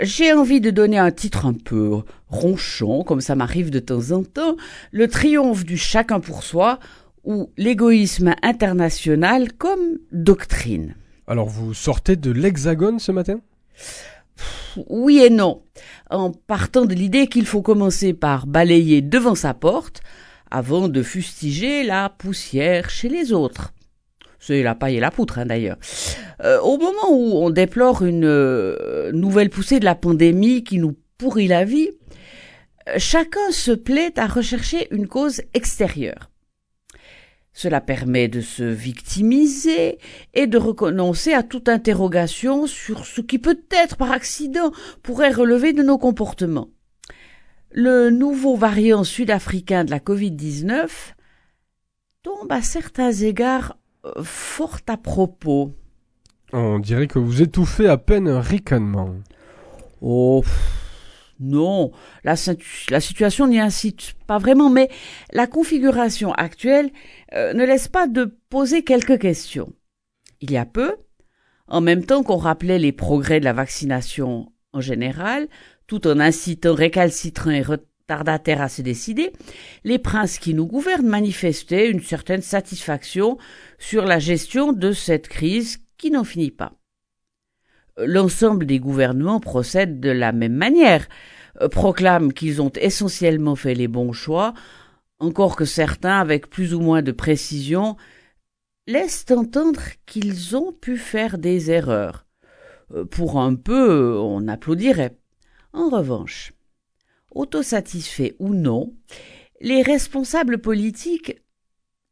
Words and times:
J'ai 0.00 0.32
envie 0.32 0.60
de 0.60 0.70
donner 0.70 0.98
un 0.98 1.12
titre 1.12 1.46
un 1.46 1.52
peu 1.52 2.02
ronchon, 2.28 3.04
comme 3.04 3.20
ça 3.20 3.36
m'arrive 3.36 3.70
de 3.70 3.78
temps 3.78 4.10
en 4.10 4.24
temps, 4.24 4.56
le 4.90 5.06
triomphe 5.06 5.64
du 5.64 5.76
chacun 5.76 6.18
pour 6.18 6.42
soi 6.42 6.80
ou 7.22 7.52
l'égoïsme 7.56 8.34
international 8.42 9.52
comme 9.52 9.98
doctrine. 10.10 10.96
Alors 11.28 11.48
vous 11.48 11.74
sortez 11.74 12.16
de 12.16 12.32
l'hexagone 12.32 12.98
ce 12.98 13.12
matin? 13.12 13.38
Oui 14.88 15.20
et 15.20 15.30
non, 15.30 15.62
en 16.10 16.32
partant 16.32 16.86
de 16.86 16.94
l'idée 16.94 17.28
qu'il 17.28 17.46
faut 17.46 17.62
commencer 17.62 18.14
par 18.14 18.48
balayer 18.48 19.00
devant 19.00 19.36
sa 19.36 19.54
porte 19.54 20.02
avant 20.50 20.88
de 20.88 21.04
fustiger 21.04 21.84
la 21.84 22.08
poussière 22.08 22.90
chez 22.90 23.08
les 23.08 23.32
autres. 23.32 23.72
C'est 24.40 24.64
la 24.64 24.74
paille 24.74 24.96
et 24.96 25.00
la 25.00 25.12
poutre, 25.12 25.38
hein, 25.38 25.46
d'ailleurs. 25.46 25.78
Euh, 26.42 26.60
au 26.60 26.78
moment 26.78 27.10
où 27.10 27.44
on 27.44 27.50
déplore 27.50 28.04
une 28.04 28.24
euh, 28.24 29.12
nouvelle 29.12 29.50
poussée 29.50 29.78
de 29.78 29.84
la 29.84 29.94
pandémie 29.94 30.64
qui 30.64 30.78
nous 30.78 30.96
pourrit 31.18 31.46
la 31.46 31.64
vie, 31.64 31.90
euh, 32.88 32.94
chacun 32.98 33.50
se 33.50 33.70
plaît 33.70 34.18
à 34.18 34.26
rechercher 34.26 34.88
une 34.92 35.06
cause 35.06 35.42
extérieure. 35.54 36.30
Cela 37.52 37.80
permet 37.80 38.26
de 38.26 38.40
se 38.40 38.64
victimiser 38.64 39.98
et 40.34 40.48
de 40.48 40.58
renoncer 40.58 41.32
à 41.32 41.44
toute 41.44 41.68
interrogation 41.68 42.66
sur 42.66 43.06
ce 43.06 43.20
qui 43.20 43.38
peut-être 43.38 43.96
par 43.96 44.10
accident 44.10 44.72
pourrait 45.04 45.30
relever 45.30 45.72
de 45.72 45.84
nos 45.84 45.98
comportements. 45.98 46.70
Le 47.70 48.10
nouveau 48.10 48.56
variant 48.56 49.04
sud-africain 49.04 49.84
de 49.84 49.92
la 49.92 50.00
Covid-19 50.00 50.88
tombe 52.24 52.50
à 52.50 52.60
certains 52.60 53.12
égards 53.12 53.76
fort 54.22 54.78
à 54.88 54.96
propos. 54.96 55.74
On 56.52 56.78
dirait 56.78 57.06
que 57.06 57.18
vous 57.18 57.42
étouffez 57.42 57.88
à 57.88 57.96
peine 57.96 58.28
un 58.28 58.40
ricanement. 58.40 59.14
Oh, 60.00 60.44
non, 61.40 61.90
la, 62.22 62.36
situation 62.36 63.46
n'y 63.48 63.58
incite 63.58 64.14
pas 64.26 64.38
vraiment, 64.38 64.70
mais 64.70 64.88
la 65.32 65.46
configuration 65.46 66.32
actuelle 66.32 66.90
euh, 67.34 67.52
ne 67.54 67.64
laisse 67.64 67.88
pas 67.88 68.06
de 68.06 68.38
poser 68.50 68.84
quelques 68.84 69.18
questions. 69.18 69.72
Il 70.40 70.52
y 70.52 70.56
a 70.56 70.64
peu, 70.64 70.94
en 71.66 71.80
même 71.80 72.04
temps 72.04 72.22
qu'on 72.22 72.36
rappelait 72.36 72.78
les 72.78 72.92
progrès 72.92 73.40
de 73.40 73.44
la 73.44 73.52
vaccination 73.52 74.52
en 74.72 74.80
général, 74.80 75.48
tout 75.86 76.06
en 76.06 76.20
incitant 76.20 76.74
récalcitrants 76.74 77.50
et 77.50 77.62
retardataires 77.62 78.62
à 78.62 78.68
se 78.68 78.82
décider, 78.82 79.32
les 79.82 79.98
princes 79.98 80.38
qui 80.38 80.54
nous 80.54 80.66
gouvernent 80.66 81.06
manifestaient 81.06 81.90
une 81.90 82.02
certaine 82.02 82.42
satisfaction 82.42 83.38
sur 83.78 84.04
la 84.04 84.18
gestion 84.18 84.72
de 84.72 84.92
cette 84.92 85.28
crise 85.28 85.83
qui 85.96 86.10
n'en 86.10 86.24
finit 86.24 86.50
pas. 86.50 86.72
L'ensemble 87.96 88.66
des 88.66 88.80
gouvernements 88.80 89.40
procèdent 89.40 90.00
de 90.00 90.10
la 90.10 90.32
même 90.32 90.54
manière, 90.54 91.06
euh, 91.60 91.68
proclament 91.68 92.32
qu'ils 92.32 92.60
ont 92.60 92.72
essentiellement 92.76 93.54
fait 93.54 93.74
les 93.74 93.88
bons 93.88 94.12
choix, 94.12 94.54
encore 95.20 95.56
que 95.56 95.64
certains, 95.64 96.18
avec 96.18 96.50
plus 96.50 96.74
ou 96.74 96.80
moins 96.80 97.02
de 97.02 97.12
précision, 97.12 97.96
laissent 98.86 99.26
entendre 99.30 99.80
qu'ils 100.06 100.56
ont 100.56 100.72
pu 100.72 100.96
faire 100.96 101.38
des 101.38 101.70
erreurs. 101.70 102.26
Euh, 102.92 103.04
pour 103.04 103.38
un 103.40 103.54
peu, 103.54 104.18
on 104.18 104.48
applaudirait. 104.48 105.16
En 105.72 105.88
revanche, 105.88 106.52
autosatisfaits 107.30 108.34
ou 108.38 108.54
non, 108.54 108.94
les 109.60 109.82
responsables 109.82 110.58
politiques 110.58 111.40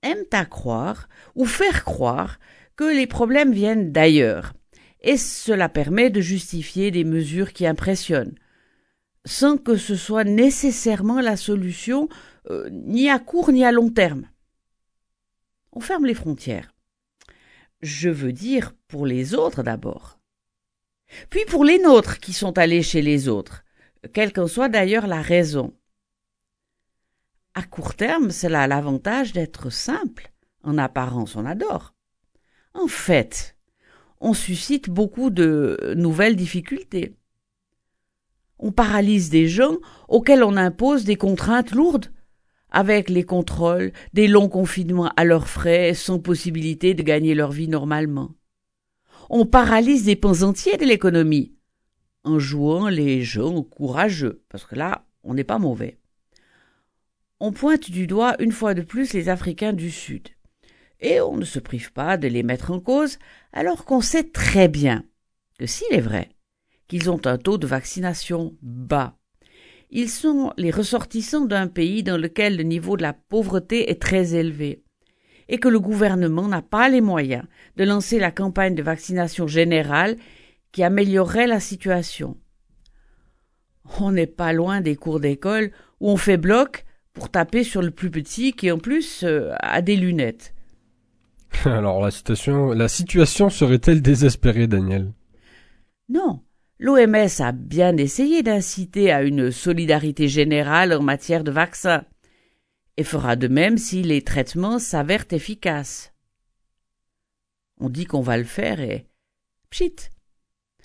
aiment 0.03 0.25
à 0.33 0.45
croire 0.45 1.09
ou 1.35 1.45
faire 1.45 1.85
croire 1.85 2.39
que 2.77 2.85
les 2.85 3.07
problèmes 3.07 3.53
viennent 3.53 3.93
d'ailleurs, 3.93 4.55
et 5.01 5.17
cela 5.17 5.69
permet 5.69 6.11
de 6.11 6.21
justifier 6.21 6.91
des 6.91 7.05
mesures 7.05 7.53
qui 7.53 7.67
impressionnent, 7.67 8.35
sans 9.25 9.57
que 9.57 9.77
ce 9.77 9.97
soit 9.97 10.25
nécessairement 10.25 11.21
la 11.21 11.37
solution 11.37 12.09
euh, 12.51 12.69
ni 12.71 13.09
à 13.11 13.19
court 13.19 13.53
ni 13.53 13.65
à 13.65 13.73
long 13.73 13.91
terme. 13.91 14.29
On 15.73 15.81
ferme 15.81 16.07
les 16.07 16.15
frontières. 16.15 16.75
Je 17.81 18.09
veux 18.09 18.33
dire 18.33 18.73
pour 18.89 19.07
les 19.07 19.35
autres 19.35 19.63
d'abord. 19.63 20.19
Puis 21.31 21.45
pour 21.45 21.65
les 21.65 21.79
nôtres 21.79 22.19
qui 22.19 22.33
sont 22.33 22.59
allés 22.59 22.83
chez 22.83 23.03
les 23.03 23.29
autres, 23.29 23.65
quelle 24.13 24.33
qu'en 24.33 24.47
soit 24.47 24.69
d'ailleurs 24.69 25.07
la 25.07 25.21
raison. 25.21 25.75
À 27.55 27.63
court 27.63 27.95
terme, 27.95 28.31
cela 28.31 28.63
a 28.63 28.67
l'avantage 28.67 29.33
d'être 29.33 29.71
simple. 29.71 30.33
En 30.63 30.79
apparence, 30.79 31.37
on 31.37 31.45
adore. 31.45 31.95
En 32.75 32.87
fait, 32.87 33.57
on 34.21 34.35
suscite 34.35 34.89
beaucoup 34.89 35.31
de 35.31 35.95
nouvelles 35.97 36.37
difficultés. 36.37 37.17
On 38.59 38.73
paralyse 38.73 39.31
des 39.31 39.49
gens 39.49 39.77
auxquels 40.09 40.45
on 40.45 40.57
impose 40.57 41.05
des 41.05 41.17
contraintes 41.17 41.73
lourdes, 41.73 42.13
avec 42.71 43.11
les 43.11 43.25
contrôles, 43.25 43.93
des 44.15 44.29
longs 44.29 44.49
confinements 44.49 45.13
à 45.17 45.25
leurs 45.25 45.49
frais, 45.49 45.93
sans 45.95 46.19
possibilité 46.19 46.95
de 46.95 47.03
gagner 47.03 47.35
leur 47.35 47.53
vie 47.53 47.69
normalement. 47.69 48.31
On 49.29 49.45
paralyse 49.45 50.05
des 50.05 50.17
pans 50.17 50.43
entiers 50.43 50.79
de 50.79 50.85
l'économie, 50.85 51.55
en 52.25 52.39
jouant 52.39 52.89
les 52.89 53.23
gens 53.23 53.63
courageux, 53.63 54.43
parce 54.49 54.65
que 54.65 54.77
là, 54.77 55.05
on 55.23 55.35
n'est 55.35 55.45
pas 55.45 55.59
mauvais. 55.59 55.99
On 57.41 57.53
pointe 57.53 57.91
du 57.91 58.07
doigt 58.07 58.37
une 58.41 58.53
fois 58.53 58.73
de 58.73 58.83
plus 58.83 59.13
les 59.13 59.29
Africains 59.29 59.73
du 59.73 59.91
Sud, 59.91 60.29
et 61.03 61.21
on 61.21 61.37
ne 61.37 61.45
se 61.45 61.59
prive 61.59 61.93
pas 61.93 62.17
de 62.17 62.29
les 62.29 62.43
mettre 62.43 62.71
en 62.71 62.81
cause, 62.81 63.19
alors 63.53 63.85
qu'on 63.85 64.01
sait 64.01 64.31
très 64.31 64.69
bien 64.69 65.05
que 65.59 65.67
s'il 65.67 65.93
est 65.93 66.01
vrai 66.01 66.31
qu'ils 66.89 67.11
ont 67.11 67.21
un 67.27 67.39
taux 67.39 67.59
de 67.59 67.67
vaccination 67.67 68.57
bas, 68.63 69.19
ils 69.91 70.09
sont 70.09 70.53
les 70.57 70.71
ressortissants 70.71 71.45
d'un 71.45 71.69
pays 71.69 72.03
dans 72.03 72.17
lequel 72.17 72.57
le 72.57 72.63
niveau 72.63 72.97
de 72.97 73.03
la 73.03 73.13
pauvreté 73.13 73.91
est 73.91 74.01
très 74.01 74.35
élevé, 74.35 74.83
et 75.49 75.59
que 75.59 75.69
le 75.69 75.81
gouvernement 75.81 76.49
n'a 76.49 76.63
pas 76.63 76.89
les 76.89 77.01
moyens 77.01 77.45
de 77.77 77.85
lancer 77.85 78.19
la 78.19 78.31
campagne 78.31 78.75
de 78.75 78.83
vaccination 78.83 79.47
générale 79.47 80.17
qui 80.71 80.83
améliorerait 80.83 81.47
la 81.47 81.61
situation. 81.61 82.39
On 84.01 84.13
n'est 84.13 84.27
pas 84.27 84.53
loin 84.53 84.81
des 84.81 84.97
cours 84.97 85.21
d'école 85.21 85.73
où 86.01 86.09
on 86.09 86.17
fait 86.17 86.37
bloc 86.37 86.87
pour 87.13 87.31
taper 87.31 87.65
sur 87.65 87.83
le 87.83 87.91
plus 87.91 88.11
petit 88.11 88.53
qui 88.53 88.71
en 88.71 88.79
plus 88.79 89.25
euh, 89.25 89.53
a 89.59 89.83
des 89.83 89.97
lunettes. 89.97 90.55
Alors 91.65 92.03
la 92.03 92.11
situation, 92.11 92.73
la 92.73 92.89
situation 92.89 93.51
serait-elle 93.51 94.03
désespérée, 94.03 94.67
Daniel? 94.67 95.13
Non. 96.09 96.41
L'OMS 96.79 97.29
a 97.39 97.53
bien 97.53 97.97
essayé 97.97 98.43
d'inciter 98.43 99.13
à 99.13 99.23
une 99.23 99.53
solidarité 99.53 100.27
générale 100.27 100.93
en 100.93 101.03
matière 101.03 101.45
de 101.45 101.53
vaccins 101.53 102.05
et 102.97 103.05
fera 103.05 103.37
de 103.37 103.47
même 103.47 103.79
si 103.79 104.03
les 104.03 104.23
traitements 104.23 104.81
s'avèrent 104.81 105.27
efficaces. 105.31 106.13
On 107.79 107.89
dit 107.89 108.05
qu'on 108.05 108.21
va 108.21 108.37
le 108.37 108.45
faire 108.45 108.81
et 108.81 109.07
pchit, 109.71 109.95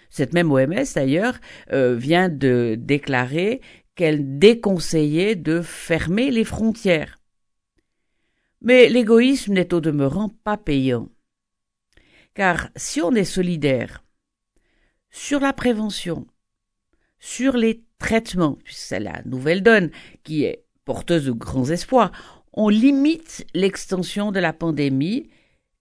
cette 0.10 0.34
même 0.34 0.52
OMS, 0.52 0.94
d'ailleurs, 0.96 1.38
euh, 1.74 1.96
vient 1.96 2.30
de 2.30 2.76
déclarer 2.80 3.62
qu'elle 3.96 4.40
déconseillait 4.40 5.36
de 5.36 5.62
fermer 5.62 6.32
les 6.32 6.44
frontières. 6.44 7.17
Mais 8.68 8.90
l'égoïsme 8.90 9.54
n'est 9.54 9.74
au 9.74 9.80
demeurant 9.80 10.28
pas 10.44 10.58
payant. 10.58 11.08
Car 12.34 12.68
si 12.76 13.00
on 13.00 13.16
est 13.16 13.24
solidaire 13.24 14.04
sur 15.10 15.40
la 15.40 15.54
prévention, 15.54 16.28
sur 17.18 17.56
les 17.56 17.86
traitements, 17.98 18.58
puisque 18.66 18.80
c'est 18.80 19.00
la 19.00 19.22
nouvelle 19.24 19.64
donne 19.64 19.90
qui 20.24 20.44
est 20.44 20.66
porteuse 20.84 21.28
de 21.28 21.32
grands 21.32 21.70
espoirs, 21.70 22.12
on 22.52 22.68
limite 22.68 23.48
l'extension 23.54 24.34
de 24.34 24.42
la 24.42 24.52
pandémie 24.52 25.30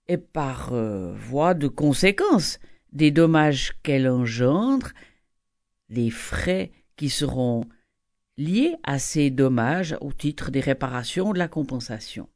et 0.07 0.15
par 0.15 0.71
euh, 0.71 1.13
voie 1.13 1.55
de 1.55 1.67
conséquence, 1.67 2.57
des 2.93 3.11
dommages 3.11 3.73
qu'elle 3.83 4.07
engendre, 4.07 4.93
les 5.89 6.09
frais 6.09 6.71
qui 6.95 7.09
seront 7.09 7.65
liés 8.37 8.77
à 8.83 8.97
ces 8.97 9.29
dommages 9.29 9.97
au 9.99 10.13
titre 10.13 10.51
des 10.51 10.61
réparations 10.61 11.31
ou 11.31 11.33
de 11.33 11.39
la 11.39 11.49
compensation. 11.49 12.29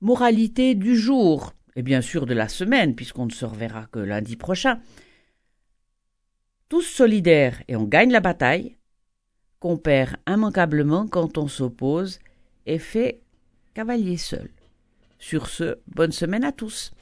Moralité 0.00 0.76
du 0.76 0.96
jour, 0.96 1.54
et 1.74 1.82
bien 1.82 2.00
sûr 2.00 2.26
de 2.26 2.34
la 2.34 2.48
semaine, 2.48 2.94
puisqu'on 2.94 3.26
ne 3.26 3.32
se 3.32 3.44
reverra 3.44 3.86
que 3.86 3.98
lundi 3.98 4.36
prochain. 4.36 4.80
Tous 6.68 6.82
solidaires 6.82 7.62
et 7.66 7.74
on 7.74 7.84
gagne 7.84 8.12
la 8.12 8.20
bataille, 8.20 8.76
qu'on 9.58 9.76
perd 9.76 10.16
immanquablement 10.28 11.08
quand 11.08 11.36
on 11.36 11.48
s'oppose 11.48 12.20
et 12.66 12.78
fait 12.78 13.22
cavalier 13.74 14.16
seul. 14.16 14.50
Sur 15.18 15.48
ce, 15.48 15.78
bonne 15.88 16.12
semaine 16.12 16.44
à 16.44 16.52
tous. 16.52 16.92